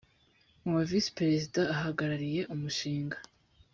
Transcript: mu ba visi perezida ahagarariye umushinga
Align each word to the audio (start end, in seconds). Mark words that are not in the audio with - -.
mu 0.61 0.71
ba 0.75 0.81
visi 0.89 1.11
perezida 1.19 1.61
ahagarariye 1.75 2.41
umushinga 2.53 3.17